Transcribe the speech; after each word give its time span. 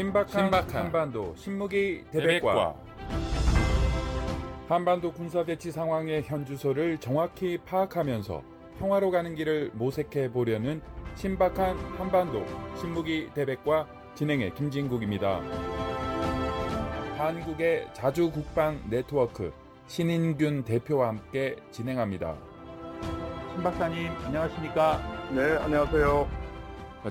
신박한, 0.00 0.28
신박한 0.28 0.84
한반도 0.86 1.34
신무기 1.36 2.04
대백과 2.10 2.74
한반도 4.66 5.12
군사대치 5.12 5.70
상황의 5.72 6.22
현주소를 6.22 6.96
정확히 6.98 7.58
파악하면서 7.58 8.42
평화로 8.78 9.10
가는 9.10 9.34
길을 9.34 9.72
모색해 9.74 10.32
보려는 10.32 10.80
신박한 11.16 11.76
한반도 11.98 12.46
신무기 12.78 13.28
대백과 13.34 13.86
진행의 14.14 14.54
김진국입니다. 14.54 15.42
한국의 17.18 17.88
자주 17.92 18.30
국방 18.30 18.80
네트워크 18.88 19.52
신인균 19.86 20.64
대표와 20.64 21.08
함께 21.08 21.56
진행합니다. 21.72 22.36
신 23.52 23.62
박사님 23.62 24.08
안녕하십니까? 24.24 25.28
네, 25.34 25.58
안녕하세요. 25.58 26.39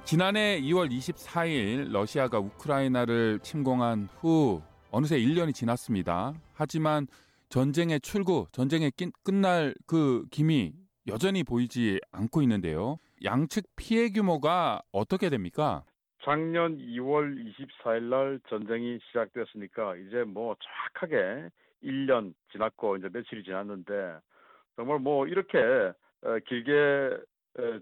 지난해 0.05 0.61
2월 0.61 0.91
24일 0.91 1.91
러시아가 1.91 2.39
우크라이나를 2.39 3.39
침공한 3.39 4.07
후 4.20 4.61
어느새 4.91 5.17
1년이 5.20 5.53
지났습니다. 5.53 6.34
하지만 6.53 7.07
전쟁의 7.49 7.99
출구, 8.02 8.45
전쟁의 8.52 8.91
끝날 9.23 9.73
그 9.88 10.25
김이 10.30 10.73
여전히 11.07 11.44
보이지 11.44 11.99
않고 12.11 12.44
있는데요. 12.44 12.97
양측 13.23 13.66
피해 13.75 14.09
규모가 14.09 14.81
어떻게 14.91 15.30
됩니까? 15.30 15.83
작년 16.23 16.77
2월 16.77 17.35
24일 17.83 18.03
날 18.03 18.39
전쟁이 18.47 18.99
시작됐으니까 19.08 19.95
이제 19.95 20.23
뭐 20.23 20.55
정확하게 21.02 21.49
1년 21.83 22.33
지났고 22.52 22.97
이제 22.97 23.09
며칠이 23.11 23.44
지났는데 23.44 23.94
정말 24.75 24.99
뭐 24.99 25.25
이렇게 25.25 25.58
길게 26.47 27.17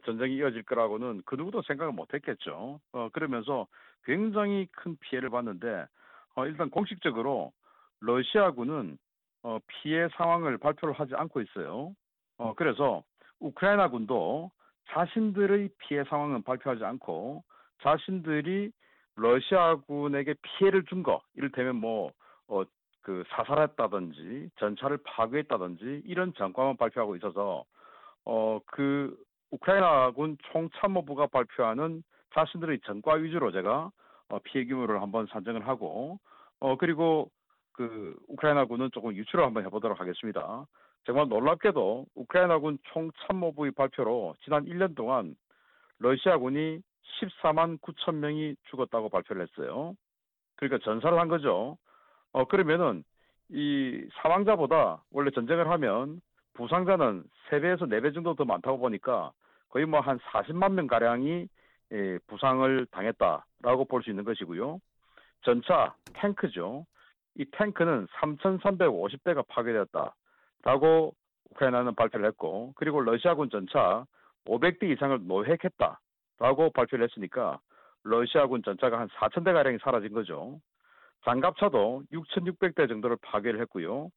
전쟁이 0.06 0.36
이어질 0.36 0.64
거라고는 0.64 1.24
그 1.26 1.36
누구도 1.36 1.62
생각을 1.64 1.94
못했겠죠. 1.94 2.80
어, 2.92 3.10
그러면서 3.12 3.68
굉장히 4.04 4.68
큰 4.72 4.98
피해를 5.00 5.30
봤는데 5.30 5.86
어, 6.36 6.46
일단 6.46 6.70
공식적으로 6.70 7.52
러시아군은 8.00 8.98
어, 9.44 9.60
피해 9.68 10.08
상황을 10.18 10.58
발표를 10.58 10.94
하지 10.94 11.16
않고 11.16 11.42
있어요. 11.42 11.94
어, 12.38 12.54
그래서 12.56 13.04
우크라이나군도 13.40 14.52
자신들의 14.90 15.70
피해 15.80 16.04
상황은 16.06 16.44
발표하지 16.44 16.84
않고 16.84 17.44
자신들이 17.82 18.72
러시아군에게 19.16 20.36
피해를 20.42 20.84
준 20.86 21.04
거, 21.04 21.22
이를테면 21.36 21.76
뭐, 21.76 22.12
어, 22.48 22.64
그 23.02 23.24
사살했다든지 23.30 24.50
전차를 24.60 25.00
파괴했다든지 25.04 26.04
이런 26.06 26.34
전과만 26.34 26.78
발표하고 26.78 27.16
있어서 27.16 27.64
어, 28.26 28.60
그 28.66 29.18
우크라이나군 29.52 30.38
총참모부가 30.52 31.28
발표하는 31.28 32.04
자신들의 32.34 32.82
전과 32.86 33.16
위주로 33.16 33.52
제가 33.52 33.92
어, 34.30 34.40
피해 34.44 34.66
규모를 34.66 35.02
한번 35.02 35.26
산정을 35.28 35.68
하고 35.68 36.20
어, 36.60 36.76
그리고 36.78 37.32
그 37.74 38.16
우크라이나군은 38.28 38.90
조금 38.94 39.16
유추를 39.16 39.46
한번 39.46 39.66
해보도록 39.66 40.00
하겠습니다. 40.00 40.66
정말 41.06 41.30
놀랍게도 41.30 42.06
우크라이나군 42.16 42.80
총참모부의 42.92 43.72
발표로 43.72 44.36
지난 44.44 44.66
1년 44.66 44.96
동안 44.96 45.36
러시아군이 46.00 46.80
14만 47.22 47.80
9천 47.80 48.16
명이 48.16 48.56
죽었다고 48.70 49.10
발표를 49.10 49.44
했어요. 49.44 49.96
그러니까 50.58 50.84
전사를 50.84 51.18
한 51.18 51.28
거죠. 51.28 51.78
어 52.34 52.46
그러면은 52.46 53.04
이 53.50 54.06
사망자보다 54.22 55.04
원래 55.12 55.32
전쟁을 55.32 55.70
하면 55.70 56.20
부상자는 56.58 57.24
3배에서 57.50 57.84
4배 57.84 58.14
정도 58.14 58.34
더 58.36 58.44
많다고 58.44 58.80
보니까 58.80 59.32
거의 59.70 59.86
뭐 59.86 60.02
한 60.02 60.18
40만 60.20 60.74
명 60.74 60.88
가량이 60.88 61.48
예, 61.94 62.20
부상을 62.28 62.86
당했다라고 62.88 63.86
볼 63.86 64.02
수 64.04 64.10
있는 64.10 64.24
것이고요. 64.26 64.80
전차 65.44 65.96
탱크죠. 66.16 66.86
이 67.36 67.46
탱크는 67.52 68.08
3,350대가 68.08 69.48
파괴되었다라고 69.48 71.14
우크라이나는 71.52 71.96
발표를 71.96 72.26
했고 72.28 72.74
그리고 72.76 73.00
러시아군 73.02 73.50
전차 73.50 74.06
500대 74.46 74.84
이상을 74.92 75.28
노획했다라고 75.28 76.72
발표를 76.74 77.08
했으니까 77.08 77.60
러시아군 78.04 78.64
전차가 78.64 79.00
한 79.00 79.08
4,000대 79.10 79.54
가량이 79.54 79.78
사라진 79.84 80.12
거죠. 80.14 80.60
장갑차도 81.26 82.04
6,600대 82.12 82.90
정도를 82.90 83.18
파괴를 83.22 83.62
했고요. 83.62 84.10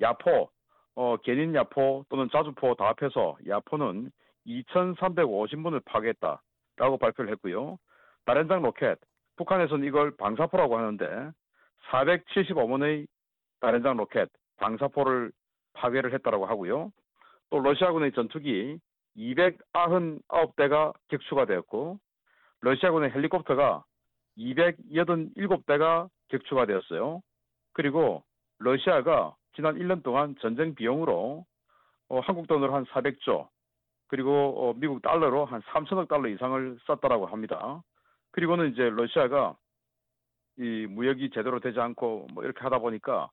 야포, 0.00 0.50
어, 0.94 1.16
견인 1.18 1.54
야포 1.54 2.04
또는 2.08 2.28
자주포 2.30 2.74
다 2.74 2.92
합해서 2.92 3.36
야포는 3.46 4.10
2,350문을 4.46 5.84
파괴했다라고 5.84 6.98
발표를 6.98 7.30
했고요. 7.32 7.78
다른장 8.24 8.62
로켓, 8.62 8.98
북한에서는 9.36 9.86
이걸 9.86 10.16
방사포라고 10.16 10.76
하는데 10.76 11.30
475문의 11.90 13.06
다른장 13.60 13.96
로켓, 13.96 14.28
방사포를 14.58 15.32
파괴를 15.74 16.12
했다라고 16.14 16.46
하고요. 16.46 16.92
또 17.50 17.60
러시아군의 17.60 18.12
전투기 18.12 18.78
299대가 19.16 20.94
격추가 21.08 21.44
되었고 21.44 21.98
러시아군의 22.60 23.10
헬리콥터가 23.10 23.84
287대가 24.38 26.08
격추가 26.28 26.66
되었어요. 26.66 27.20
그리고 27.72 28.22
러시아가 28.58 29.34
지난 29.54 29.76
1년 29.76 30.02
동안 30.02 30.34
전쟁 30.40 30.74
비용으로 30.74 31.44
어, 32.08 32.20
한국 32.20 32.46
돈으로 32.46 32.74
한 32.74 32.84
400조 32.86 33.48
그리고 34.08 34.30
어, 34.58 34.74
미국 34.76 35.00
달러로 35.02 35.44
한 35.46 35.62
3천억 35.62 36.08
달러 36.08 36.28
이상을 36.28 36.78
썼다라고 36.86 37.26
합니다. 37.26 37.82
그리고는 38.32 38.72
이제 38.72 38.90
러시아가 38.90 39.56
이 40.58 40.86
무역이 40.88 41.30
제대로 41.30 41.60
되지 41.60 41.80
않고 41.80 42.28
뭐 42.34 42.44
이렇게 42.44 42.60
하다 42.60 42.78
보니까 42.78 43.30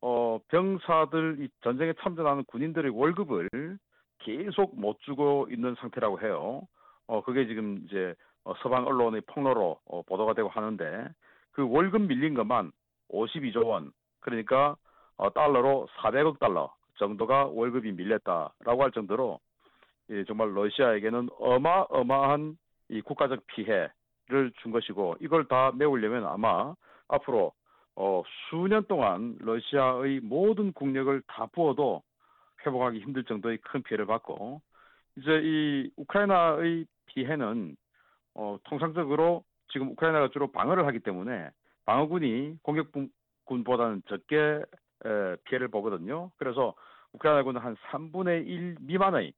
어, 0.00 0.38
병사들 0.48 1.38
이 1.40 1.48
전쟁에 1.62 1.92
참전하는 2.00 2.44
군인들의 2.44 2.90
월급을 2.90 3.48
계속 4.20 4.78
못 4.78 4.98
주고 5.00 5.46
있는 5.50 5.74
상태라고 5.78 6.20
해요. 6.20 6.62
어, 7.06 7.22
그게 7.22 7.46
지금 7.46 7.84
이제 7.84 8.14
어, 8.44 8.54
서방 8.62 8.86
언론의 8.86 9.22
폭로로 9.26 9.78
어, 9.86 10.02
보도가 10.02 10.34
되고 10.34 10.48
하는데 10.48 11.08
그 11.52 11.68
월급 11.68 12.02
밀린 12.02 12.34
것만 12.34 12.72
52조 13.10 13.66
원 13.66 13.92
그러니까 14.20 14.70
어, 14.70 14.76
달러로 15.34 15.88
400억 15.98 16.38
달러 16.38 16.72
정도가 16.98 17.46
월급이 17.46 17.92
밀렸다라고 17.92 18.82
할 18.82 18.90
정도로 18.92 19.40
예, 20.10 20.24
정말 20.24 20.54
러시아에게는 20.54 21.28
어마어마한 21.38 22.56
이 22.88 23.00
국가적 23.00 23.46
피해를 23.48 24.52
준 24.62 24.72
것이고 24.72 25.16
이걸 25.20 25.46
다 25.46 25.72
메우려면 25.74 26.26
아마 26.26 26.74
앞으로 27.08 27.52
어, 27.96 28.22
수년 28.48 28.84
동안 28.84 29.36
러시아의 29.40 30.20
모든 30.20 30.72
국력을 30.72 31.22
다 31.26 31.46
부어도 31.46 32.02
회복하기 32.64 33.00
힘들 33.00 33.24
정도의 33.24 33.58
큰 33.58 33.82
피해를 33.82 34.06
받고 34.06 34.60
이제 35.16 35.40
이 35.42 35.90
우크라이나의 35.96 36.86
피해는 37.06 37.76
어, 38.34 38.58
통상적으로 38.64 39.44
지금 39.68 39.90
우크라이나가 39.90 40.28
주로 40.28 40.52
방어를 40.52 40.86
하기 40.86 41.00
때문에 41.00 41.50
방어군이 41.86 42.58
공격군보다는 42.62 44.02
적게 44.08 44.36
에, 44.36 44.62
피해를 45.44 45.68
보거든요. 45.68 46.30
그래서 46.36 46.74
우크라이나군은 47.12 47.60
한 47.60 47.76
3분의 47.90 48.46
1 48.46 48.76
미만의 48.80 49.32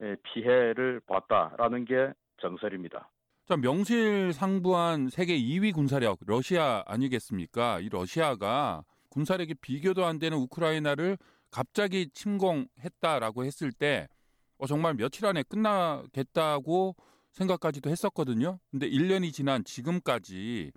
에, 0.00 0.16
피해를 0.22 1.00
봤다라는 1.06 1.84
게 1.84 2.12
정설입니다. 2.40 3.10
자, 3.46 3.56
명실상부한 3.56 5.08
세계 5.08 5.36
2위 5.38 5.72
군사력 5.72 6.18
러시아 6.26 6.82
아니겠습니까? 6.86 7.80
이 7.80 7.88
러시아가 7.88 8.84
군사력이 9.10 9.54
비교도 9.54 10.04
안 10.04 10.18
되는 10.18 10.36
우크라이나를 10.38 11.16
갑자기 11.50 12.10
침공했다라고 12.10 13.44
했을 13.44 13.72
때 13.72 14.06
어, 14.58 14.66
정말 14.66 14.94
며칠 14.94 15.24
안에 15.26 15.44
끝나겠다고 15.44 16.94
생각까지도 17.32 17.90
했었거든요. 17.90 18.58
근데 18.70 18.88
1년이 18.88 19.32
지난 19.32 19.64
지금까지 19.64 20.72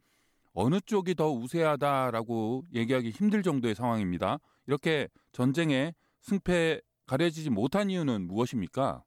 어느 0.54 0.80
쪽이 0.80 1.16
더 1.16 1.30
우세하다라고 1.30 2.64
얘기하기 2.74 3.10
힘들 3.10 3.42
정도의 3.42 3.76
상황입니다. 3.76 4.38
이렇게 4.68 5.08
전쟁의 5.32 5.94
승패 6.20 6.82
가려지지 7.08 7.50
못한 7.50 7.90
이유는 7.90 8.28
무엇입니까? 8.28 9.04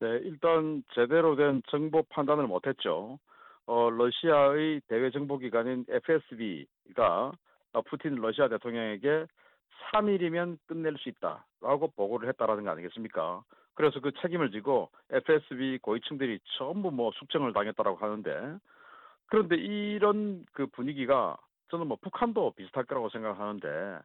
네, 0.00 0.08
일단 0.24 0.82
제대로 0.94 1.36
된 1.36 1.62
정보 1.70 2.02
판단을 2.02 2.46
못했죠. 2.46 3.18
어, 3.66 3.90
러시아의 3.90 4.82
대외 4.88 5.10
정보 5.10 5.38
기관인 5.38 5.84
FSB가 5.88 7.32
푸틴 7.86 8.14
러시아 8.16 8.48
대통령에게 8.48 9.26
3일이면 9.92 10.58
끝낼 10.66 10.96
수 10.98 11.08
있다라고 11.08 11.92
보고를 11.96 12.28
했다라는 12.28 12.64
거 12.64 12.70
아니겠습니까? 12.70 13.42
그래서 13.74 14.00
그 14.00 14.12
책임을 14.22 14.50
지고 14.50 14.90
FSB 15.10 15.78
고위층들이 15.82 16.40
전부 16.56 16.90
뭐 16.90 17.10
숙청을 17.18 17.52
당했다라고 17.52 17.96
하는데 17.98 18.58
그런데 19.26 19.56
이런 19.56 20.44
그 20.52 20.66
분위기가 20.66 21.36
저는 21.70 21.88
뭐 21.88 21.98
북한도 22.00 22.52
비슷할 22.52 22.84
거라고 22.84 23.08
생각하는데 23.08 23.98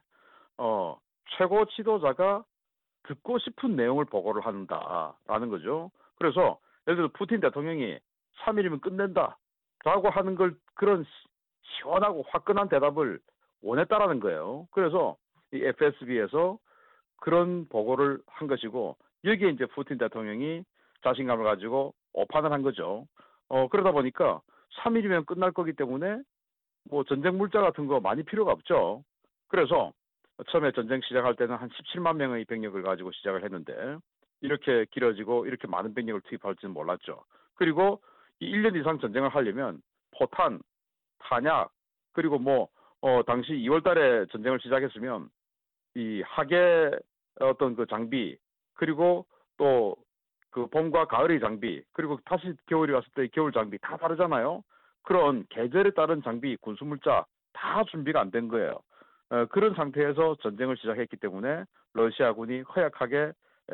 어 0.58 0.98
최고 1.36 1.64
지도자가 1.66 2.44
듣고 3.04 3.38
싶은 3.38 3.76
내용을 3.76 4.04
보고를 4.04 4.44
한다라는 4.44 5.48
거죠. 5.48 5.90
그래서 6.16 6.58
예를 6.86 6.96
들어 6.96 7.08
푸틴 7.12 7.40
대통령이 7.40 7.98
3일이면 8.44 8.80
끝낸다라고 8.80 10.10
하는 10.10 10.34
걸 10.34 10.56
그런 10.74 11.04
시원하고 11.62 12.24
화끈한 12.28 12.68
대답을 12.68 13.20
원했다라는 13.62 14.20
거예요. 14.20 14.66
그래서 14.70 15.16
이 15.52 15.62
FSB에서 15.64 16.58
그런 17.20 17.68
보고를 17.68 18.20
한 18.26 18.48
것이고 18.48 18.96
여기에 19.24 19.50
이제 19.50 19.66
푸틴 19.66 19.98
대통령이 19.98 20.64
자신감을 21.04 21.44
가지고 21.44 21.94
오판을 22.12 22.52
한 22.52 22.62
거죠. 22.62 23.06
어 23.48 23.68
그러다 23.68 23.92
보니까 23.92 24.40
3일이면 24.78 25.26
끝날 25.26 25.52
거기 25.52 25.72
때문에 25.72 26.22
뭐 26.90 27.04
전쟁 27.04 27.38
물자 27.38 27.60
같은 27.60 27.86
거 27.86 28.00
많이 28.00 28.22
필요가 28.22 28.52
없죠. 28.52 29.04
그래서 29.48 29.92
처음에 30.50 30.72
전쟁 30.72 31.00
시작할 31.02 31.36
때는 31.36 31.56
한 31.56 31.68
17만 31.68 32.16
명의 32.16 32.44
병력을 32.44 32.82
가지고 32.82 33.12
시작을 33.12 33.44
했는데 33.44 33.98
이렇게 34.40 34.86
길어지고 34.90 35.46
이렇게 35.46 35.68
많은 35.68 35.94
병력을 35.94 36.20
투입할지는 36.22 36.74
몰랐죠. 36.74 37.24
그리고 37.54 38.00
이 38.40 38.50
1년 38.50 38.78
이상 38.80 38.98
전쟁을 38.98 39.28
하려면 39.28 39.80
포탄, 40.18 40.60
탄약, 41.18 41.70
그리고 42.12 42.38
뭐, 42.38 42.68
어, 43.00 43.22
당시 43.24 43.52
2월 43.52 43.82
달에 43.82 44.26
전쟁을 44.26 44.60
시작했으면 44.60 45.30
이 45.94 46.22
하계 46.22 46.90
어떤 47.40 47.76
그 47.76 47.86
장비, 47.86 48.36
그리고 48.74 49.26
또 49.56 49.96
그 50.52 50.66
봄과 50.66 51.06
가을의 51.06 51.40
장비, 51.40 51.82
그리고 51.92 52.18
다시 52.24 52.54
겨울이 52.66 52.92
왔을 52.92 53.08
때 53.14 53.26
겨울 53.32 53.52
장비 53.52 53.78
다 53.78 53.96
다르잖아요. 53.96 54.62
그런 55.02 55.44
계절에 55.48 55.90
따른 55.92 56.22
장비, 56.22 56.56
군수물자 56.56 57.24
다 57.54 57.84
준비가 57.90 58.20
안 58.20 58.30
된 58.30 58.48
거예요. 58.48 58.78
어, 59.30 59.46
그런 59.46 59.74
상태에서 59.74 60.36
전쟁을 60.42 60.76
시작했기 60.76 61.16
때문에 61.16 61.64
러시아군이 61.94 62.60
허약하게 62.62 63.32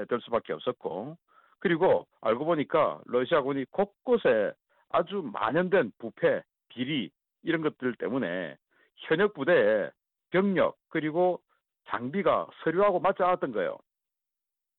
될 0.09 0.21
수밖에 0.23 0.53
없었고 0.53 1.17
그리고 1.59 2.07
알고 2.21 2.45
보니까 2.45 3.01
러시아군이 3.07 3.65
곳곳에 3.71 4.53
아주 4.91 5.23
만연된 5.33 5.93
부패, 5.99 6.43
비리 6.69 7.11
이런 7.43 7.63
것들 7.63 7.95
때문에 7.97 8.57
현역 8.97 9.35
부대에 9.35 9.91
병력 10.31 10.77
그리고 10.89 11.41
장비가 11.89 12.47
서류하고 12.63 13.01
맞지 13.01 13.23
않았던 13.23 13.53
거예요. 13.53 13.79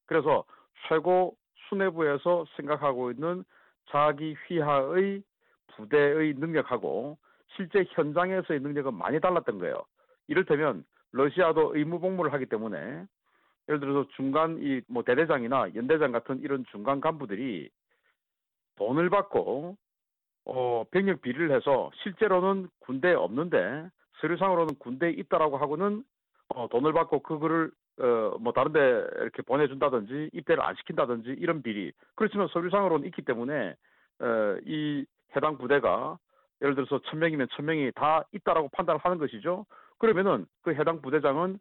그래서 0.05 0.45
최고 0.87 1.35
수뇌부에서 1.69 2.45
생각하고 2.55 3.11
있는 3.11 3.43
자기 3.89 4.35
휘하의 4.47 5.23
부대의 5.75 6.33
능력하고 6.35 7.17
실제 7.55 7.85
현장에서의 7.89 8.59
능력은 8.59 8.93
많이 8.93 9.19
달랐던 9.19 9.59
거예요. 9.59 9.83
이를테면 10.27 10.83
러시아도 11.11 11.75
의무 11.75 11.99
복무를 11.99 12.33
하기 12.33 12.45
때문에 12.47 13.05
예를 13.67 13.79
들어서 13.79 14.07
중간 14.15 14.59
이 14.61 14.81
뭐 14.87 15.03
대대장이나 15.03 15.73
연대장 15.75 16.11
같은 16.11 16.39
이런 16.41 16.65
중간 16.71 16.99
간부들이 17.01 17.69
돈을 18.75 19.09
받고 19.09 19.77
어 20.45 20.83
병력 20.91 21.21
비리를 21.21 21.51
해서 21.55 21.91
실제로는 22.03 22.69
군대에 22.79 23.13
없는데 23.13 23.89
서류상으로는 24.21 24.75
군대에 24.79 25.11
있다라고 25.11 25.57
하고는 25.57 26.03
어 26.49 26.67
돈을 26.69 26.93
받고 26.93 27.21
그거를 27.21 27.71
어 27.99 28.37
뭐 28.39 28.53
다른데 28.53 28.79
이렇게 29.21 29.41
보내준다든지 29.41 30.29
입대를 30.33 30.63
안 30.63 30.75
시킨다든지 30.75 31.35
이런 31.37 31.61
비리 31.61 31.91
그렇지만 32.15 32.47
서류상으로는 32.47 33.05
있기 33.07 33.23
때문에 33.23 33.75
어 34.21 34.57
이 34.65 35.05
해당 35.35 35.57
부대가 35.57 36.17
예를 36.61 36.75
들어서 36.75 36.99
천 37.05 37.19
명이면 37.19 37.47
천 37.51 37.65
명이 37.65 37.91
다 37.95 38.23
있다라고 38.31 38.69
판단을 38.69 38.99
하는 39.03 39.17
것이죠. 39.17 39.65
그러면은 39.97 40.45
그 40.61 40.73
해당 40.73 41.01
부대장은 41.01 41.59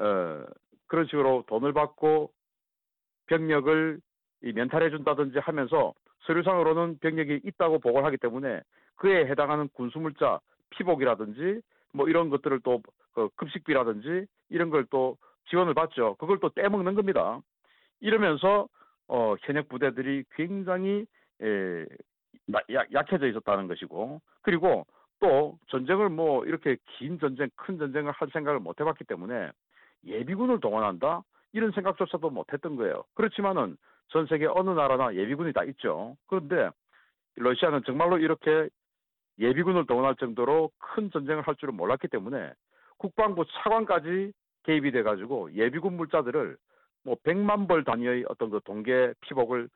어 0.00 0.44
그런 0.86 1.06
식으로 1.06 1.44
돈을 1.46 1.72
받고 1.72 2.30
병력을 3.26 4.00
면탈해 4.42 4.90
준다든지 4.90 5.38
하면서 5.38 5.94
서류상으로는 6.26 6.98
병력이 6.98 7.40
있다고 7.44 7.78
보고를 7.78 8.04
하기 8.06 8.18
때문에 8.18 8.60
그에 8.96 9.26
해당하는 9.26 9.68
군수물자 9.74 10.40
피복이라든지 10.70 11.60
뭐 11.92 12.08
이런 12.08 12.28
것들을 12.30 12.60
또그 12.60 13.30
급식비라든지 13.36 14.26
이런 14.50 14.70
걸또 14.70 15.16
지원을 15.48 15.74
받죠. 15.74 16.16
그걸 16.16 16.38
또 16.40 16.48
떼먹는 16.50 16.94
겁니다. 16.94 17.40
이러면서 18.00 18.68
어 19.08 19.36
현역 19.42 19.68
부대들이 19.68 20.24
굉장히 20.34 21.06
에, 21.42 21.86
약, 22.72 22.92
약해져 22.92 23.26
있었다는 23.26 23.68
것이고 23.68 24.20
그리고 24.42 24.86
또 25.20 25.58
전쟁을 25.68 26.08
뭐 26.08 26.44
이렇게 26.44 26.76
긴 26.98 27.18
전쟁, 27.18 27.48
큰 27.56 27.78
전쟁을 27.78 28.12
할 28.12 28.28
생각을 28.32 28.60
못 28.60 28.80
해봤기 28.80 29.04
때문에 29.04 29.50
예비군을 30.04 30.60
동원한다? 30.60 31.22
이런 31.52 31.72
생각조차도 31.72 32.30
못 32.30 32.52
했던 32.52 32.76
거예요. 32.76 33.04
그렇지만은 33.14 33.76
전 34.08 34.26
세계 34.26 34.46
어느 34.46 34.70
나라나 34.70 35.14
예비군이 35.14 35.52
다 35.52 35.64
있죠. 35.64 36.16
그런데 36.26 36.70
러시아는 37.36 37.82
정말로 37.84 38.18
이렇게 38.18 38.68
예비군을 39.38 39.86
동원할 39.86 40.16
정도로 40.16 40.70
큰 40.78 41.10
전쟁을 41.10 41.42
할 41.42 41.56
줄은 41.56 41.74
몰랐기 41.74 42.08
때문에 42.08 42.52
국방부 42.98 43.44
차관까지 43.46 44.32
개입이 44.66 44.90
돼가지고 44.90 45.54
예비군 45.54 45.96
물자들을 45.96 46.56
뭐 47.04 47.16
100만 47.24 47.68
벌 47.68 47.84
단위의 47.84 48.24
어떤 48.28 48.50
그 48.50 48.60
동계 48.64 49.14
피복을 49.20 49.68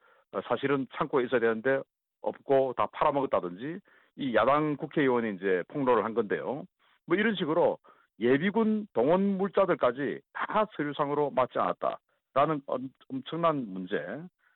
사실은 0.48 0.86
창고에 0.94 1.24
있어야 1.24 1.40
되는데 1.40 1.80
없고 2.22 2.74
다 2.76 2.86
팔아먹었다든지 2.92 3.78
이 4.16 4.34
야당 4.34 4.76
국회의원이 4.76 5.36
이제 5.36 5.62
폭로를 5.68 6.04
한 6.04 6.14
건데요. 6.14 6.64
뭐 7.06 7.16
이런 7.16 7.34
식으로 7.36 7.78
예비군 8.18 8.88
동원 8.92 9.38
물자들까지 9.38 10.20
다 10.32 10.66
서류상으로 10.76 11.30
맞지 11.30 11.58
않았다라는 11.58 12.62
엄청난 13.08 13.72
문제. 13.72 13.96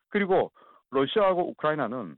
그리고 0.09 0.53
러시아하고 0.91 1.51
우크라이나는 1.51 2.17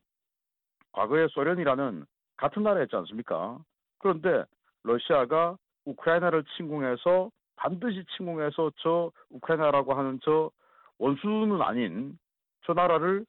과거에 0.93 1.29
소련이라는 1.29 2.05
같은 2.37 2.63
나라였지 2.63 2.97
않습니까? 2.97 3.59
그런데 3.99 4.45
러시아가 4.83 5.57
우크라이나를 5.85 6.45
침공해서 6.57 7.31
반드시 7.57 8.05
침공해서 8.17 8.71
저 8.77 9.11
우크라이나라고 9.31 9.95
하는 9.95 10.21
저 10.23 10.51
원수는 10.99 11.61
아닌 11.63 12.19
저 12.65 12.73
나라를 12.75 13.25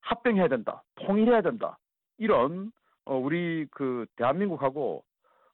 합병해야 0.00 0.48
된다, 0.48 0.82
통일해야 0.96 1.42
된다. 1.42 1.78
이런 2.18 2.72
어, 3.04 3.16
우리 3.16 3.66
그 3.70 4.06
대한민국하고 4.16 5.04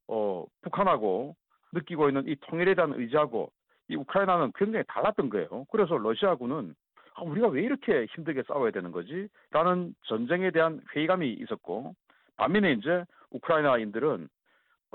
어, 0.08 0.44
북한하고 0.62 1.36
느끼고 1.72 2.08
있는 2.08 2.26
이 2.28 2.36
통일에 2.42 2.74
대한 2.74 2.92
의지하고 2.94 3.50
이 3.88 3.96
우크라이나는 3.96 4.52
굉장히 4.54 4.84
달랐던 4.88 5.28
거예요. 5.28 5.64
그래서 5.70 5.96
러시아군은 5.96 6.74
아, 7.14 7.22
우리가 7.22 7.48
왜 7.48 7.62
이렇게 7.62 8.06
힘들게 8.14 8.42
싸워야 8.46 8.70
되는 8.70 8.90
거지? 8.90 9.28
라는 9.50 9.94
전쟁에 10.06 10.50
대한 10.50 10.80
회의감이 10.94 11.32
있었고 11.32 11.94
반면에 12.36 12.72
이제 12.72 13.04
우크라이나인들은 13.30 14.24
어, 14.24 14.26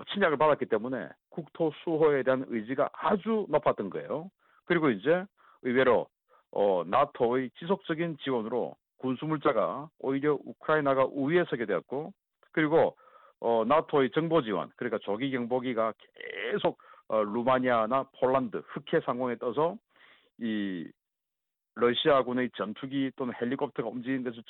침략을 0.06 0.38
받았기 0.38 0.66
때문에 0.66 1.10
국토 1.30 1.72
수호에 1.84 2.24
대한 2.24 2.46
의지가 2.48 2.90
아주 2.94 3.46
높았던 3.50 3.90
거예요. 3.90 4.30
그리고 4.66 4.90
이제 4.90 5.26
의외로 5.64 6.08
어, 6.52 6.84
나토의 6.86 7.52
지속적인 7.60 8.18
지원으로 8.22 8.76
군수물자가 8.98 9.90
오히려 10.00 10.38
우크라이나가 10.46 11.06
우위에 11.06 11.46
서게 11.50 11.66
되었고 11.66 12.14
그리고 12.52 12.96
어, 13.42 13.64
나토의 13.66 14.12
정보 14.12 14.42
지원, 14.42 14.70
그러니까 14.76 15.00
조기 15.00 15.32
경보기가 15.32 15.94
계속 16.52 16.78
어, 17.08 17.24
루마니아나 17.24 18.04
폴란드, 18.20 18.62
흑해 18.68 19.02
상공에 19.06 19.38
떠서 19.38 19.78
이 20.40 20.88
러시아군의 21.76 22.50
전투기 22.56 23.12
또는 23.16 23.34
헬리콥터가 23.40 23.88
움직이는 23.88 24.24
것을 24.24 24.44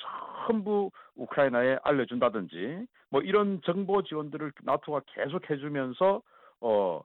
전부 0.46 0.90
우크라이나에 1.16 1.78
알려준다든지 1.82 2.86
뭐 3.10 3.20
이런 3.20 3.60
정보 3.64 4.02
지원들을 4.02 4.52
나토가 4.64 5.02
계속 5.06 5.48
해주면서 5.48 6.22
어 6.60 7.02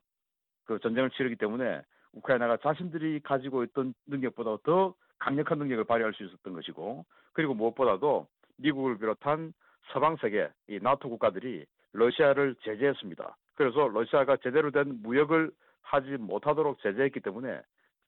그 0.66 0.80
전쟁을 0.80 1.12
치르기 1.12 1.36
때문에 1.38 1.82
우크라이나가 2.14 2.58
자신들이 2.58 3.22
가지고 3.22 3.64
있던 3.64 3.94
능력보다 4.08 4.58
더 4.64 4.94
강력한 5.20 5.60
능력을 5.60 5.84
발휘할 5.86 6.14
수 6.14 6.24
있었던 6.24 6.54
것이고 6.54 7.06
그리고 7.34 7.54
무엇보다도 7.54 8.28
미국을 8.58 8.98
비롯한 8.98 9.54
서방 9.94 10.18
세계 10.18 10.50
이 10.68 10.80
나토 10.82 11.10
국가들이 11.10 11.66
러시아를 11.94 12.56
제재했습니다. 12.64 13.38
그래서 13.56 13.88
러시아가 13.88 14.38
제대로 14.38 14.72
된 14.72 15.02
무역을 15.02 15.52
하지 15.82 16.10
못하도록 16.18 16.80
제재했기 16.82 17.20
때문에 17.20 17.62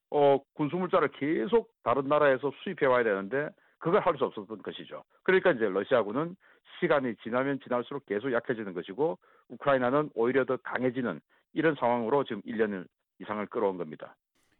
어, 0.09 0.39
군수물자를 0.53 1.09
계속 1.11 1.71
다른 1.83 2.07
나라에서 2.07 2.51
수입해 2.63 2.85
와야 2.85 3.03
되는데 3.03 3.49
그걸 3.79 4.01
할 4.01 4.17
수 4.17 4.25
없었던 4.25 4.61
것이죠. 4.63 5.03
그러니까 5.23 5.51
이제 5.51 5.65
러시아군은 5.65 6.35
시간이 6.79 7.15
지나면 7.23 7.59
지날수록 7.63 8.05
계속 8.05 8.31
약해지는 8.31 8.73
것이고 8.73 9.17
우크라이나는 9.49 10.09
오히려 10.15 10.45
더 10.45 10.57
강해지는 10.57 11.19
이런 11.53 11.75
상황으로 11.75 12.23
지금 12.23 12.41
1년 12.43 12.87
이상을 13.19 13.45
끌어온 13.47 13.77
겁니다. 13.77 14.15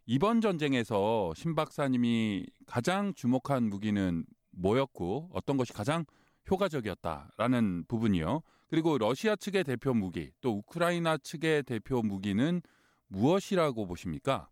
이번 0.06 0.40
전쟁에서 0.40 1.32
신 1.34 1.54
박사님이 1.54 2.46
가장 2.66 3.12
주목한 3.14 3.64
무기는 3.64 4.24
뭐였고 4.52 5.30
어떤 5.32 5.56
것이 5.56 5.72
가장 5.72 6.04
효과적이었다라는 6.50 7.84
부분이요. 7.88 8.40
그리고 8.68 8.98
러시아 8.98 9.36
측의 9.36 9.64
대표 9.64 9.94
무기 9.94 10.30
또 10.40 10.58
우크라이나 10.58 11.18
측의 11.18 11.64
대표 11.64 12.02
무기는 12.02 12.60
무엇이라고 13.08 13.86
보십니까? 13.86 14.48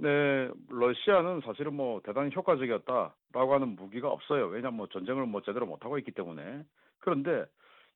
네, 0.00 0.50
러시아는 0.68 1.40
사실은 1.40 1.74
뭐 1.74 2.00
대단히 2.04 2.34
효과적이었다라고 2.34 3.54
하는 3.54 3.74
무기가 3.74 4.08
없어요. 4.10 4.46
왜냐하면 4.46 4.76
뭐 4.76 4.86
전쟁을 4.88 5.26
뭐 5.26 5.42
제대로 5.42 5.66
못 5.66 5.84
하고 5.84 5.98
있기 5.98 6.12
때문에. 6.12 6.64
그런데 7.00 7.44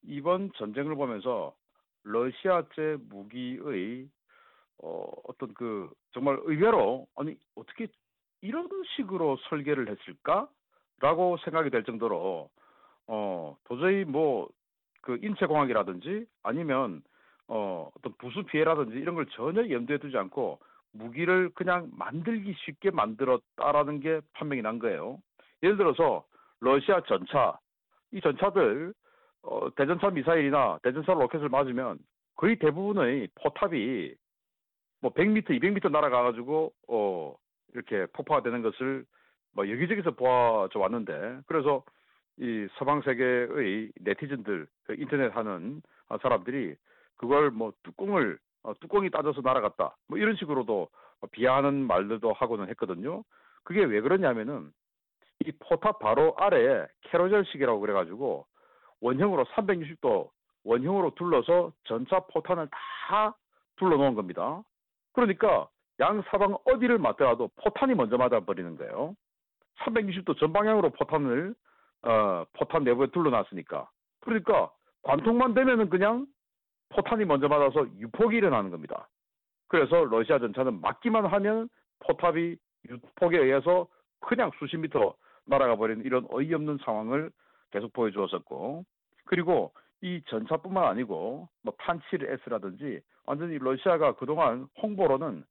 이번 0.02 0.52
전쟁을 0.54 0.96
보면서 0.96 1.54
러시아제 2.04 2.98
무기의 3.08 4.08
어, 4.82 5.06
어떤 5.24 5.54
그 5.54 5.90
정말 6.12 6.38
의외로 6.42 7.06
아니 7.14 7.36
어떻게 7.54 7.86
이런 8.40 8.68
식으로 8.96 9.36
설계를 9.48 9.88
했을까라고 9.88 11.36
생각이 11.44 11.70
될 11.70 11.84
정도로 11.84 12.50
어 13.06 13.56
도저히 13.64 14.04
뭐 14.04 14.48
그 15.02 15.18
인체 15.20 15.46
공학이라든지 15.46 16.26
아니면 16.42 17.02
어 17.48 17.90
어떤 17.96 18.14
부수 18.14 18.44
피해라든지 18.44 18.96
이런 18.96 19.14
걸 19.14 19.26
전혀 19.32 19.68
염두에 19.68 19.98
두지 19.98 20.16
않고 20.16 20.60
무기를 20.92 21.50
그냥 21.54 21.90
만들기 21.96 22.54
쉽게 22.64 22.90
만들었다라는 22.90 24.00
게 24.00 24.20
판명이 24.34 24.62
난 24.62 24.78
거예요. 24.78 25.18
예를 25.62 25.76
들어서 25.76 26.24
러시아 26.60 27.00
전차 27.02 27.58
이 28.12 28.20
전차들 28.20 28.94
어, 29.42 29.74
대전차 29.74 30.10
미사일이나 30.10 30.78
대전차 30.82 31.14
로켓을 31.14 31.48
맞으면 31.48 31.98
거의 32.36 32.56
대부분의 32.58 33.28
포탑이 33.34 34.14
뭐 35.00 35.12
100m, 35.12 35.48
200m 35.48 35.90
날아가가지고 35.90 36.72
어 36.88 37.34
이렇게 37.74 38.06
폭파가 38.12 38.42
되는 38.42 38.62
것을 38.62 39.04
뭐 39.54 39.68
여기저기서 39.68 40.12
보아져 40.12 40.78
왔는데 40.78 41.40
그래서 41.46 41.82
이 42.38 42.66
서방 42.78 43.02
세계의 43.02 43.92
네티즌들 44.00 44.66
그 44.84 44.94
인터넷 44.98 45.34
하는 45.34 45.82
사람들이 46.20 46.74
그걸 47.16 47.50
뭐 47.50 47.72
뚜껑을 47.82 48.38
어, 48.64 48.74
뚜껑이 48.80 49.10
따져서 49.10 49.40
날아갔다 49.40 49.96
뭐 50.08 50.18
이런 50.18 50.36
식으로도 50.36 50.88
비하하는 51.30 51.86
말들도 51.86 52.32
하고는 52.32 52.68
했거든요. 52.70 53.22
그게 53.64 53.84
왜 53.84 54.00
그러냐면은 54.00 54.72
이 55.44 55.52
포탑 55.52 55.98
바로 55.98 56.34
아래에 56.36 56.86
캐로젤식이라고 57.02 57.80
그래가지고 57.80 58.46
원형으로 59.00 59.44
360도 59.44 60.30
원형으로 60.64 61.14
둘러서 61.14 61.72
전차 61.84 62.20
포탄을 62.32 62.68
다 62.70 63.36
둘러놓은 63.76 64.14
겁니다. 64.14 64.62
그러니까 65.12 65.68
양 66.00 66.22
사방 66.30 66.56
어디를 66.64 66.98
맞더라도 66.98 67.50
포탄이 67.56 67.94
먼저 67.94 68.16
맞아버리는 68.16 68.76
거예요. 68.76 69.14
360도 69.80 70.38
전방향으로 70.38 70.90
포탄을 70.90 71.54
어, 72.02 72.44
포탄 72.54 72.84
내부에 72.84 73.08
둘러놨으니까. 73.08 73.88
그러니까 74.20 74.70
관통만 75.02 75.54
되면은 75.54 75.90
그냥 75.90 76.26
포탄이 76.94 77.24
먼저 77.24 77.48
맞아서 77.48 77.86
유폭이 77.98 78.36
일어나는 78.36 78.70
겁니다. 78.70 79.08
그래서 79.68 80.04
러시아 80.04 80.38
전차는 80.38 80.80
맞기만 80.80 81.26
하면 81.26 81.68
포탑이 82.00 82.56
유폭에 82.88 83.38
의해서 83.38 83.88
그냥 84.20 84.50
수십 84.58 84.76
미터 84.76 85.14
날아가 85.46 85.76
버리는 85.76 86.04
이런 86.04 86.26
어이없는 86.30 86.78
상황을 86.84 87.30
계속 87.70 87.92
보여주었었고 87.92 88.84
그리고 89.24 89.72
이 90.02 90.20
전차뿐만 90.26 90.84
아니고 90.84 91.48
뭐 91.62 91.74
판치르 91.78 92.26
S라든지 92.44 93.00
완전히 93.24 93.58
러시아가 93.58 94.14
그동안 94.16 94.68
홍보로는 94.82 95.44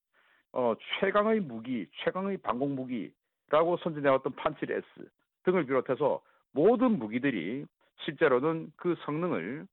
어, 0.54 0.74
최강의 1.00 1.40
무기, 1.40 1.88
최강의 2.04 2.38
방공 2.38 2.76
무기라고 2.76 3.78
선전해왔던 3.78 4.34
판치르 4.34 4.74
S 4.74 5.10
등을 5.44 5.66
비롯해서 5.66 6.22
모든 6.52 7.00
무기들이 7.00 7.66
실제로는 8.04 8.72
그 8.76 8.96
성능을 9.06 9.66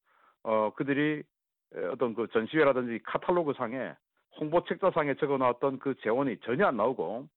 어, 0.44 0.72
그들이 0.75 1.25
어떤 1.92 2.14
그 2.14 2.26
전시회라든지 2.28 3.00
카탈로그 3.04 3.52
상에 3.54 3.92
홍보 4.38 4.64
책자상에 4.64 5.14
적어놨던 5.14 5.78
그 5.78 5.94
재원이 6.02 6.38
전혀 6.40 6.66
안 6.66 6.76
나오고 6.76 7.28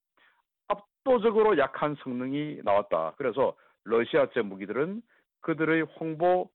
압도적으로 0.68 1.58
약한 1.58 1.96
성능이 2.04 2.62
나왔다. 2.64 3.14
그래서 3.18 3.56
러시아제 3.84 4.42
무기들은 4.42 5.02
그들의 5.42 5.82
홍보 6.00 6.50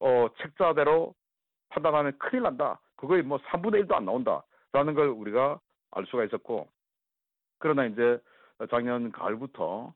어, 0.00 0.26
책자대로 0.40 1.14
판단하면 1.68 2.18
큰일 2.18 2.42
난다. 2.42 2.80
그거의 2.96 3.22
뭐 3.22 3.38
3분의 3.38 3.86
1도 3.86 3.94
안 3.94 4.04
나온다 4.04 4.42
라는 4.72 4.94
걸 4.94 5.08
우리가 5.08 5.60
알 5.92 6.06
수가 6.06 6.24
있었고 6.24 6.68
그러나 7.58 7.86
이제 7.86 8.18
작년 8.70 9.12
가을부터 9.12 9.94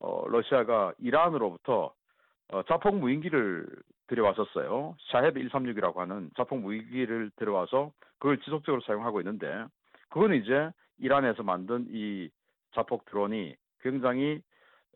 어, 0.00 0.24
러시아가 0.28 0.92
이란으로부터 0.98 1.94
어, 2.48 2.62
자폭 2.64 2.96
무인기를 2.96 3.66
들여왔었어요. 4.12 4.96
샤헤드 5.10 5.40
136이라고 5.40 5.96
하는 5.96 6.30
자폭 6.36 6.58
무인기를 6.60 7.30
들여와서 7.36 7.92
그걸 8.18 8.38
지속적으로 8.40 8.82
사용하고 8.82 9.20
있는데 9.20 9.64
그거는 10.10 10.42
이제 10.42 10.70
이란에서 10.98 11.42
만든 11.42 11.86
이 11.88 12.28
자폭 12.74 13.06
드론이 13.06 13.56
굉장히 13.80 14.42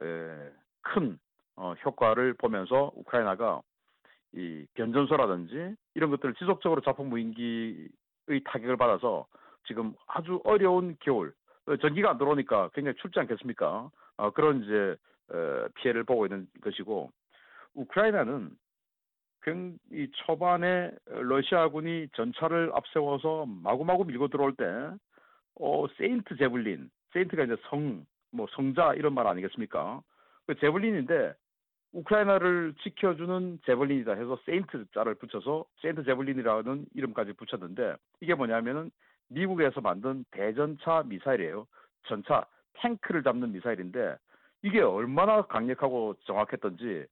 에, 0.03 0.53
큰 0.83 1.19
어, 1.57 1.73
효과를 1.85 2.35
보면서 2.35 2.93
우크라이나가 2.95 3.63
이 4.35 4.67
변전소라든지 4.75 5.75
이런 5.95 6.11
것들을 6.11 6.35
지속적으로 6.35 6.83
자폭 6.83 7.07
무인기의 7.07 7.89
타격을 8.45 8.77
받아서 8.77 9.27
지금 9.67 9.95
아주 10.07 10.41
어려운 10.45 10.97
겨울 11.01 11.33
어, 11.67 11.77
전기가 11.79 12.11
안 12.11 12.19
들어오니까 12.19 12.71
굉장히 12.75 12.97
춥지 12.99 13.19
않겠습니까? 13.21 13.91
어, 14.19 14.31
그런 14.33 14.63
이제 14.63 14.97
어, 15.33 15.69
피해를 15.77 16.05
보고 16.05 16.27
있는 16.27 16.47
것이고 16.61 17.11
우크라이나는 17.75 18.51
이 19.93 20.09
초반에 20.27 20.91
러시아군이 21.07 22.09
전차를 22.17 22.73
앞세워서 22.75 23.47
마구마구 23.47 24.05
밀고 24.05 24.29
들어올 24.29 24.55
때 24.57 24.65
어, 25.61 25.87
Saint 25.97 26.37
Javelin, 26.37 26.91
Saint가 27.13 27.45
이제 27.45 27.57
성, 27.69 28.05
뭐 28.33 28.47
성자 28.51 28.95
이런 28.95 29.15
말 29.15 29.27
아니겠습니까? 29.29 30.03
그 30.47 30.57
Javelin인데 30.57 31.35
우크라이나를 31.93 32.75
지켜주는 32.83 33.61
Javelin이다 33.65 34.15
해서 34.15 34.37
Saint 34.45 34.87
자를 34.93 35.15
붙여서 35.15 35.65
Saint 35.81 36.05
Javelin이라는 36.05 36.87
이름까지 36.95 37.35
붙였는데 37.35 37.95
이게 38.21 38.35
뭐냐면은 38.35 38.91
미국에서 39.29 39.81
만든 39.81 40.25
대전차 40.33 41.05
미사일이에요. 41.07 41.67
전차 42.09 42.45
탱크를 42.75 43.23
잡는 43.23 43.53
미사일인데 43.53 44.17
이게 44.63 44.81
얼마나 44.81 45.43
강력하고 45.43 46.17
정확했던지 46.25 47.07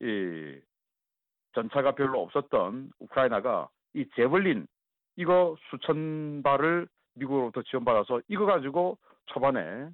이 0.00 0.60
전차가 1.56 1.92
별로 1.92 2.22
없었던 2.22 2.90
우크라이나가 3.00 3.68
이 3.94 4.06
제블린 4.14 4.66
이거 5.16 5.56
수천 5.70 6.42
발을 6.42 6.86
미국으로부터 7.14 7.62
지원받아서 7.62 8.20
이거 8.28 8.44
가지고 8.44 8.98
초반에 9.26 9.88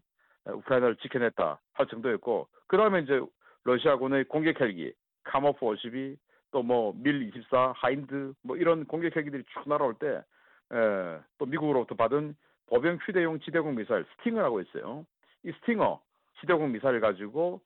우크라이나를 0.45 0.97
지켜냈다 0.97 1.61
할 1.73 1.87
정도였고 1.87 2.49
그 2.66 2.76
다음에 2.76 3.00
이제 3.00 3.21
러시아군의 3.62 4.25
공격 4.25 4.61
헬기 4.61 4.92
카모프 5.23 5.64
52또뭐 5.64 7.00
밀 7.00 7.31
24 7.33 7.75
하인드 7.76 8.35
뭐 8.42 8.57
이런 8.57 8.85
공격 8.85 9.14
헬기들이 9.14 9.45
쭉 9.52 9.69
날아올 9.69 9.95
때 9.95 10.16
에, 10.16 11.21
또 11.38 11.47
미국으로부터 11.47 11.95
받은 11.95 12.35
보병 12.66 12.99
휴대용 13.02 13.38
지대공 13.38 13.76
미사일 13.76 14.04
Stinger라고 14.17 14.61
있어요. 14.62 15.07
이 15.45 15.52
Stinger 15.53 16.01
지대공 16.40 16.73
미사일 16.73 16.99
가지고 17.00 17.61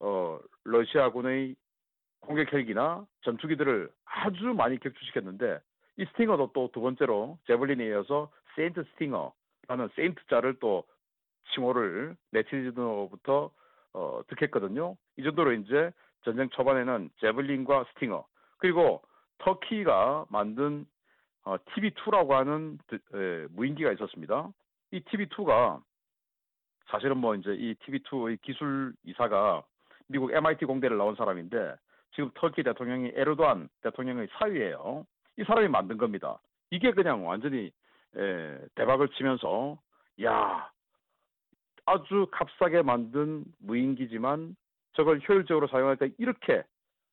어 0.00 0.38
러시아군의 0.64 1.54
공격 2.22 2.52
헬기나 2.52 3.04
전투기들을 3.22 3.90
아주 4.04 4.44
많이 4.54 4.78
격추시켰는데 4.78 5.60
이 5.98 6.04
Stinger도 6.06 6.52
또 6.52 6.68
두 6.72 6.80
번째로 6.80 7.38
Javelin에 7.46 7.84
이어서 7.86 8.30
Saint 8.54 8.84
Stinger라는 8.92 9.88
Saint 9.94 10.26
자를 10.28 10.54
또 10.60 10.84
칭호를 11.54 12.16
네티즌으로부터 12.30 13.50
어, 13.94 14.22
득했거든요. 14.28 14.96
이 15.18 15.22
정도로 15.22 15.52
이제 15.52 15.92
전쟁 16.24 16.48
초반에는 16.50 17.10
Javelin과 17.20 17.86
Stinger 17.92 18.24
그리고 18.58 19.02
터키가 19.38 20.26
만든 20.30 20.86
어, 21.44 21.56
TB2라고 21.56 22.30
하는 22.30 22.78
에, 22.92 23.46
무인기가 23.50 23.92
있었습니다. 23.92 24.48
이 24.92 25.00
TB2가 25.00 25.82
사실은 26.86 27.18
뭐 27.18 27.34
이제 27.34 27.52
이 27.54 27.74
TB2의 27.74 28.40
기술 28.42 28.94
이사가 29.04 29.64
미국 30.06 30.32
MIT 30.32 30.64
공대를 30.64 30.96
나온 30.96 31.16
사람인데 31.16 31.74
지금 32.14 32.30
터키 32.34 32.62
대통령이 32.62 33.12
에르도안 33.14 33.68
대통령의 33.82 34.28
사위예요. 34.32 35.06
이 35.38 35.44
사람이 35.44 35.68
만든 35.68 35.96
겁니다. 35.96 36.38
이게 36.70 36.92
그냥 36.92 37.26
완전히 37.26 37.70
에, 38.16 38.58
대박을 38.74 39.08
치면서 39.10 39.78
야 40.22 40.70
아주 41.86 42.26
값싸게 42.30 42.82
만든 42.82 43.44
무인기지만 43.58 44.56
저걸 44.92 45.20
효율적으로 45.26 45.68
사용할 45.68 45.96
때 45.96 46.10
이렇게 46.18 46.62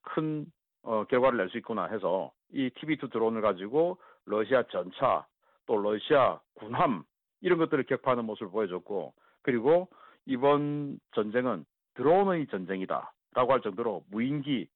큰 0.01 0.45
어, 0.83 1.05
결과를 1.05 1.37
낼 1.37 1.49
수 1.49 1.57
있구나 1.57 1.85
해서 1.85 2.31
이 2.51 2.69
TB2 2.69 3.11
드론을 3.11 3.41
가지고 3.41 3.97
러시아 4.25 4.63
전차 4.63 5.25
또 5.65 5.77
러시아 5.77 6.39
군함 6.55 7.03
이런 7.41 7.57
것들을 7.59 7.85
격파하는 7.85 8.25
모습을 8.25 8.51
보여줬고 8.51 9.13
그리고 9.41 9.89
이번 10.25 10.99
전쟁은 11.15 11.65
드론의 11.95 12.47
전쟁이다라고 12.47 13.51
할 13.51 13.61
정도로 13.61 14.03
무인기 14.09 14.67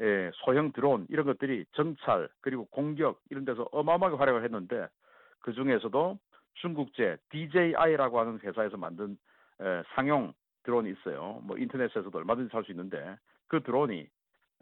예, 0.00 0.30
소형 0.34 0.72
드론 0.72 1.06
이런 1.10 1.26
것들이 1.26 1.64
정찰 1.72 2.28
그리고 2.40 2.64
공격 2.66 3.20
이런 3.30 3.44
데서 3.44 3.68
어마어마하게 3.72 4.16
활약을 4.16 4.44
했는데 4.44 4.86
그 5.40 5.52
중에서도 5.52 6.18
중국제 6.54 7.18
DJI라고 7.30 8.18
하는 8.20 8.38
회사에서 8.40 8.76
만든 8.76 9.18
에, 9.60 9.82
상용 9.94 10.32
드론이 10.62 10.90
있어요. 10.90 11.40
뭐 11.42 11.56
인터넷에서도 11.58 12.10
얼마든지 12.16 12.50
살 12.50 12.64
수 12.64 12.70
있는데 12.72 13.16
그 13.48 13.62
드론이 13.62 14.06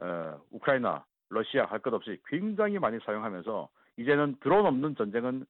어, 0.00 0.40
우크라이나, 0.52 1.04
러시아 1.30 1.64
할 1.66 1.80
것 1.80 1.92
없이 1.92 2.18
굉장히 2.26 2.78
많이 2.78 2.98
사용하면서 3.04 3.68
이제는 3.98 4.36
드론 4.40 4.66
없는 4.66 4.94
전쟁은 4.96 5.44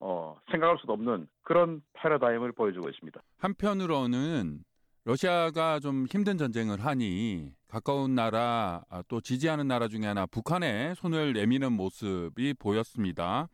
어, 0.00 0.36
생각할 0.50 0.78
수도 0.78 0.94
없는 0.94 1.28
그런 1.42 1.82
패러다임을 1.92 2.52
보여주고 2.52 2.88
있습니다. 2.88 3.20
한편으로는 3.38 4.64
러시아가 5.04 5.80
좀 5.80 6.06
힘든 6.06 6.38
전쟁을 6.38 6.84
하니 6.84 7.50
가까운 7.66 8.14
나라 8.14 8.84
아, 8.88 9.02
또 9.08 9.20
지지하는 9.20 9.66
나라 9.66 9.88
중에 9.88 10.06
하나 10.06 10.26
북한에 10.26 10.94
손을 10.94 11.32
내미는 11.32 11.72
모습이 11.72 12.54
보였습니다. 12.54 13.48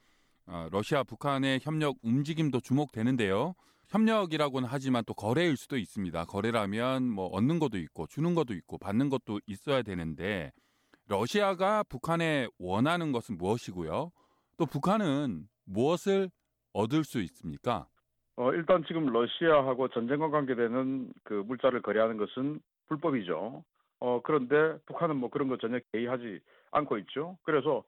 아, 0.44 0.68
러시아 0.70 1.02
북한의 1.04 1.60
협력 1.62 1.96
움직임도 2.02 2.60
주목되는데요. 2.60 3.54
협력이라고는 3.88 4.68
하지만 4.70 5.02
또 5.06 5.14
거래일 5.14 5.56
수도 5.56 5.78
있습니다. 5.78 6.26
거래라면 6.26 7.08
뭐 7.08 7.28
얻는 7.28 7.58
것도 7.58 7.78
있고 7.78 8.06
주는 8.08 8.34
것도 8.34 8.52
있고 8.52 8.76
받는 8.76 9.08
것도 9.08 9.40
있어야 9.46 9.80
되는데 9.80 10.52
러시아가 11.06 11.82
북한에 11.82 12.46
원하는 12.58 13.10
것은 13.10 13.38
무엇이고요? 13.38 14.10
또 14.58 14.66
북한은 14.66 15.48
무엇을 15.64 16.30
얻을 16.74 17.04
수 17.04 17.22
있습니까? 17.22 17.88
어, 18.38 18.52
일단 18.52 18.84
지금 18.86 19.06
러시아하고 19.06 19.88
전쟁과 19.88 20.30
관계되는 20.30 21.12
그 21.24 21.34
물자를 21.48 21.82
거래하는 21.82 22.18
것은 22.18 22.60
불법이죠. 22.86 23.64
어, 23.98 24.20
그런데 24.22 24.78
북한은 24.86 25.16
뭐 25.16 25.28
그런 25.28 25.48
거 25.48 25.56
전혀 25.56 25.80
개의하지 25.92 26.38
않고 26.70 26.98
있죠. 26.98 27.36
그래서 27.42 27.82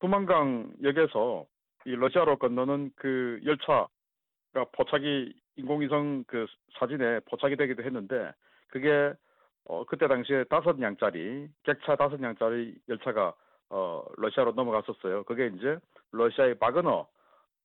두만강역에서 0.00 1.46
이 1.86 1.96
러시아로 1.96 2.36
건너는 2.36 2.90
그 2.96 3.40
열차가 3.46 3.88
포착이 4.72 5.32
인공위성 5.56 6.24
그 6.26 6.44
사진에 6.78 7.20
포착이 7.20 7.56
되기도 7.56 7.82
했는데 7.82 8.30
그게 8.68 9.14
어, 9.64 9.86
그때 9.86 10.06
당시에 10.06 10.44
다섯 10.50 10.78
냥짜리 10.78 11.48
객차 11.62 11.96
다섯 11.96 12.20
냥짜리 12.20 12.74
열차가 12.90 13.32
어, 13.70 14.04
러시아로 14.18 14.52
넘어갔었어요. 14.52 15.24
그게 15.24 15.46
이제 15.46 15.78
러시아의 16.12 16.58
바그너 16.58 17.08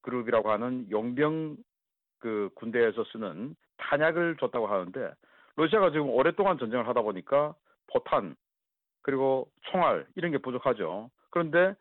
그룹이라고 0.04 0.50
하는 0.50 0.90
용병 0.90 1.58
그 2.20 2.50
군대에서 2.56 3.04
쓰는 3.06 3.56
탄약을 3.78 4.38
줬다고 4.38 4.68
하는데 4.68 5.14
러시아가 5.56 5.92
지금 5.92 6.10
오랫동안 6.10 6.58
전쟁을 6.58 6.88
하다 6.88 7.02
보니까 7.02 7.56
포탄 7.88 8.36
그리고 9.02 9.50
총알 9.72 10.06
이런 10.16 10.32
게 10.32 10.38
부족하죠. 10.38 11.10
그런데 11.30 11.74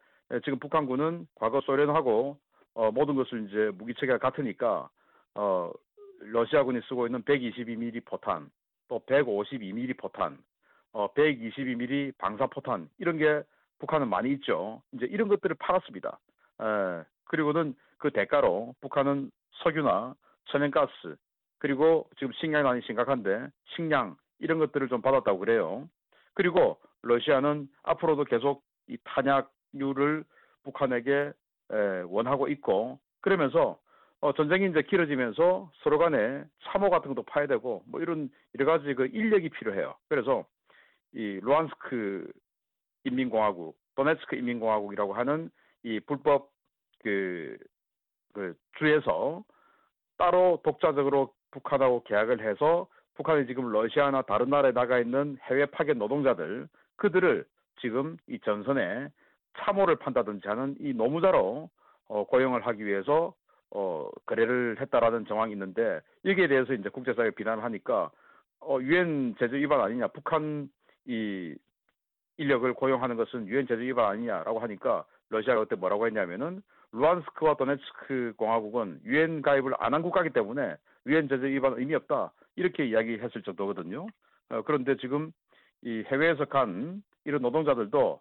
지금 0.45 0.59
북한군은 0.59 1.27
과거 1.35 1.61
소련하고 1.63 2.39
어, 2.75 2.91
모든 2.93 3.17
것을 3.17 3.49
이제 3.49 3.71
무기 3.75 3.95
체계가 3.95 4.19
같으니까 4.19 4.89
어, 5.35 5.73
러시아군이 6.21 6.81
쓰고 6.89 7.07
있는 7.07 7.23
122mm 7.23 8.05
포탄 8.05 8.51
또 8.89 9.01
152mm 9.07 9.99
포탄 9.99 10.39
어, 10.93 11.13
122mm 11.15 12.17
방사 12.19 12.47
포탄 12.47 12.89
이런 12.99 13.19
게 13.19 13.43
북한은 13.79 14.09
많이 14.09 14.33
있죠. 14.33 14.83
이제 14.93 15.07
이런 15.07 15.29
것들을 15.29 15.57
팔았습니다. 15.59 16.19
에, 16.61 17.05
그리고는 17.25 17.75
그 17.99 18.11
대가로 18.11 18.75
북한은 18.81 19.31
석유나 19.63 20.15
천연가스 20.49 21.17
그리고 21.59 22.09
지금 22.19 22.33
식량이 22.35 22.65
많이 22.65 22.83
심각한데 22.83 23.49
식량 23.75 24.17
이런 24.39 24.59
것들을 24.59 24.89
좀 24.89 25.03
받았다고 25.03 25.39
그래요. 25.39 25.89
그리고 26.35 26.79
러시아는 27.03 27.69
앞으로도 27.83 28.25
계속 28.25 28.65
이 28.87 28.97
탄약류를 29.05 30.25
북한에게 30.65 31.33
에, 31.71 31.77
원하고 32.07 32.49
있고 32.49 32.99
그러면서 33.21 33.79
어, 34.21 34.33
전쟁이 34.33 34.69
이제 34.69 34.83
길어지면서 34.83 35.71
서로 35.83 35.99
간에 35.99 36.45
참호 36.65 36.91
같은 36.91 37.15
것도 37.15 37.25
파야 37.25 37.47
되고 37.47 37.83
뭐 37.87 38.01
이런 38.01 38.31
여러 38.59 38.71
가지 38.71 38.95
그 38.95 39.07
인력이 39.07 39.49
필요해요. 39.51 39.95
그래서 40.09 40.45
이 41.13 41.39
루안스크 41.43 42.31
인민공화국, 43.05 43.77
도네츠크 43.95 44.37
인민공화국이라고 44.37 45.15
하는 45.15 45.51
이 45.85 46.01
불법 46.01 46.51
그, 47.01 47.57
그 48.33 48.55
주에서 48.79 49.45
따로 50.19 50.61
독자적으로 50.63 51.33
북한하고 51.51 52.03
계약을 52.05 52.47
해서 52.47 52.87
북한이 53.15 53.47
지금 53.47 53.73
러시아나 53.73 54.23
다른 54.23 54.51
나라에 54.51 54.73
나가 54.73 54.99
있는 54.99 55.39
해외 55.45 55.67
파견 55.67 55.99
노동자들 55.99 56.69
그들을 56.97 57.45
지금 57.81 58.17
이 58.29 58.39
전선에 58.41 59.09
참호를 59.59 59.97
판다든지 59.97 60.47
하는 60.47 60.77
이 60.81 60.93
노무자로 60.93 61.71
어, 62.09 62.25
고용을 62.25 62.67
하기 62.67 62.85
위해서 62.85 63.35
어, 63.71 64.09
거래를 64.27 64.77
했다라는 64.81 65.27
정황이 65.27 65.53
있는데 65.53 66.01
여기에 66.25 66.49
대해서 66.49 66.73
이제 66.73 66.89
국제사회 66.89 67.31
비난을 67.31 67.65
하니까 67.65 68.11
어, 68.61 68.79
유엔 68.81 69.35
제재 69.39 69.57
위반 69.57 69.81
아니냐 69.81 70.09
북한 70.09 70.69
이 71.07 71.55
인력을 72.37 72.73
고용하는 72.75 73.17
것은 73.17 73.47
유엔 73.49 73.67
제재 73.67 73.83
위반 73.83 74.11
아니냐라고 74.13 74.59
하니까 74.61 75.05
러시아가 75.31 75.61
그때 75.61 75.77
뭐라고 75.77 76.07
했냐면은 76.07 76.63
루안스크와 76.93 77.57
도네츠크 77.57 78.35
공화국은 78.37 79.01
유엔 79.05 79.43
가입을 79.43 79.75
안 79.79 79.95
한 79.95 80.03
국가이기 80.03 80.33
때문에 80.33 80.77
유엔 81.07 81.29
제재 81.29 81.47
위반 81.47 81.75
의미 81.79 81.95
없다 81.95 82.33
이렇게 82.57 82.87
이야기했을 82.87 83.43
정도거든요. 83.43 84.07
어, 84.51 84.63
그런데 84.63 84.97
지금 84.97 85.33
이 85.83 86.03
해외에서 86.11 86.47
간 86.47 87.03
이런 87.25 87.43
노동자들도 87.43 88.21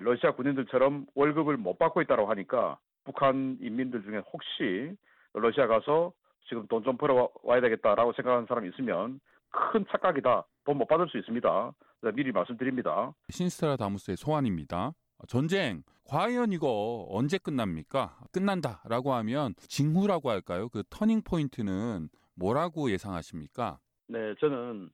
러시아 0.00 0.32
군인들처럼 0.32 1.06
월급을 1.14 1.56
못 1.56 1.78
받고 1.78 2.00
있다고 2.02 2.26
하니까 2.30 2.78
북한 3.04 3.58
인민들 3.60 4.02
중에 4.02 4.18
혹시 4.32 4.94
러시아 5.34 5.66
가서 5.66 6.12
지금 6.48 6.66
돈 6.68 6.82
좀 6.84 6.96
벌어 6.96 7.28
와야 7.42 7.60
되겠다라고 7.60 8.12
생각하는 8.14 8.46
사람이 8.46 8.68
있으면 8.70 9.20
큰 9.50 9.84
착각이다. 9.90 10.44
돈 10.64 10.78
못 10.78 10.86
받을 10.86 11.08
수 11.08 11.18
있습니다. 11.18 11.72
미리 12.14 12.32
말씀드립니다. 12.32 13.12
신스트라다무스의 13.30 14.16
소환입니다. 14.16 14.92
전쟁 15.28 15.82
과연 16.04 16.52
이거 16.52 17.06
언제 17.10 17.38
끝납니까? 17.38 18.18
끝난다라고 18.32 19.14
하면 19.14 19.54
징후라고 19.68 20.30
할까요? 20.30 20.68
그 20.68 20.82
터닝 20.88 21.22
포인트는 21.22 22.08
뭐라고 22.34 22.90
예상하십니까? 22.90 23.78
네, 24.08 24.34
저는 24.40 24.90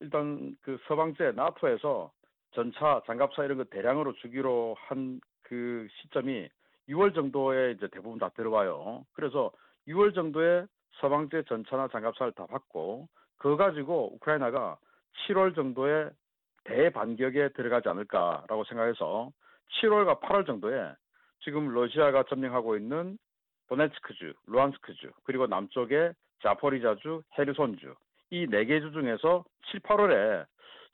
일단 0.00 0.56
그 0.62 0.78
서방제 0.88 1.32
나토에서 1.32 2.12
전차, 2.54 3.02
장갑차 3.06 3.44
이런 3.44 3.58
거 3.58 3.64
대량으로 3.64 4.14
주기로 4.14 4.76
한 4.78 5.20
그 5.44 5.86
시점이 6.00 6.48
6월 6.88 7.14
정도에 7.14 7.72
이제 7.72 7.88
대부분 7.92 8.18
다 8.18 8.28
들어와요. 8.30 9.04
그래서 9.12 9.52
6월 9.88 10.14
정도에 10.14 10.66
서방제 11.00 11.44
전차나 11.48 11.88
장갑차를 11.88 12.32
다 12.32 12.46
받고 12.46 13.08
그거 13.36 13.56
가지고 13.56 14.14
우크라이나가 14.14 14.76
7월 15.26 15.54
정도에 15.54 16.10
대반격에 16.64 17.50
들어가지 17.50 17.88
않을까라고 17.88 18.64
생각해서 18.64 19.30
7월과 19.80 20.20
8월 20.20 20.46
정도에 20.46 20.92
지금 21.40 21.68
러시아가 21.68 22.22
점령하고 22.24 22.76
있는 22.76 23.18
도네츠크주, 23.68 24.34
루안스크주, 24.46 25.10
그리고 25.24 25.46
남쪽에 25.46 26.12
자포리자주, 26.42 27.22
헤르손주 27.38 27.94
이 28.30 28.46
네 28.48 28.64
개 28.64 28.80
주 28.80 28.90
중에서 28.92 29.44
7, 29.70 29.80
8월에 29.80 30.46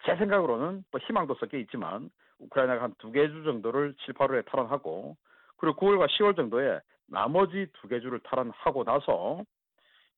제 0.06 0.16
생각으로는 0.16 0.84
또 0.90 0.98
희망도 0.98 1.34
섞여 1.34 1.58
있지만 1.58 2.10
우크라이나가 2.38 2.82
한 2.84 2.94
두 2.98 3.12
개 3.12 3.28
주 3.28 3.42
정도를 3.44 3.94
7, 4.04 4.14
8월에 4.14 4.44
탈환하고 4.46 5.16
그리고 5.56 5.76
9월과 5.80 6.08
10월 6.08 6.36
정도에 6.36 6.80
나머지 7.06 7.66
두 7.80 7.88
개 7.88 8.00
주를 8.00 8.20
탈환하고 8.20 8.84
나서 8.84 9.44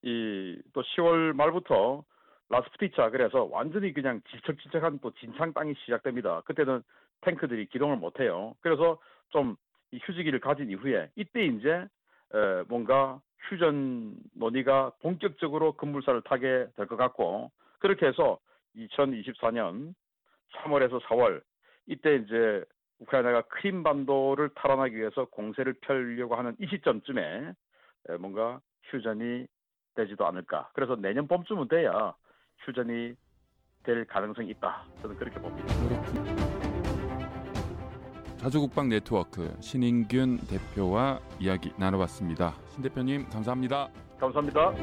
이 0.03 0.61
또 0.73 0.83
10월 0.83 1.33
말부터 1.35 2.05
라스푸티차 2.49 3.11
그래서 3.11 3.45
완전히 3.45 3.93
그냥 3.93 4.21
질척질척한 4.31 4.99
또 5.01 5.11
진창 5.13 5.53
땅이 5.53 5.75
시작됩니다. 5.85 6.43
그때는 6.45 6.83
탱크들이 7.23 7.67
기동을 7.67 7.97
못해요. 7.97 8.55
그래서 8.61 8.99
좀 9.31 9.57
휴지기를 9.93 10.41
가진 10.41 10.71
이후에 10.71 11.11
이때 11.17 11.45
이제 11.45 11.71
에, 12.35 12.63
뭔가 12.69 13.21
휴전 13.49 14.15
논의가 14.35 14.93
본격적으로 15.01 15.73
급물살을 15.73 16.23
타게 16.23 16.67
될 16.77 16.87
것 16.87 16.97
같고 16.97 17.51
그렇게 17.81 18.07
해서 18.07 18.39
2024년 18.77 19.95
3월에서 20.57 21.01
4월 21.03 21.43
이때 21.87 22.17
이제 22.17 22.65
우크라이나가 23.01 23.43
크림반도를 23.43 24.51
탈환하기 24.55 24.97
위해서 24.97 25.25
공세를 25.27 25.75
펴려고 25.81 26.37
하는 26.37 26.55
이 26.61 26.67
시점쯤에 26.69 27.53
뭔가 28.21 28.61
휴전이 28.85 29.47
되지도 29.95 30.27
않을까. 30.27 30.71
그래서 30.75 30.95
내년 30.97 31.27
봄쯤은 31.27 31.69
돼야 31.69 32.15
휴전이 32.61 33.15
될 33.83 34.05
가능성이 34.07 34.51
있다. 34.51 34.85
저는 35.03 35.17
그렇게 35.17 35.41
봅니다. 35.41 36.52
자주국방 38.43 38.89
네트워크 38.89 39.57
신인균 39.61 40.39
대표와 40.49 41.21
이야기 41.39 41.71
나눠봤습니다. 41.79 42.57
신 42.75 42.83
대표님 42.83 43.29
감사합니다. 43.29 43.89
감사합니다. 44.19 44.75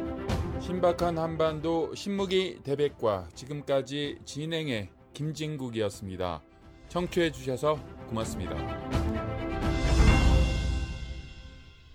신박한 0.62 1.18
한반도 1.18 1.94
신무기 1.94 2.62
대백과 2.64 3.28
지금까지 3.34 4.20
진행의 4.24 4.88
김진국이었습니다. 5.12 6.42
청취해 6.88 7.34
주셔서 7.34 7.78
고맙습니다. 8.08 8.99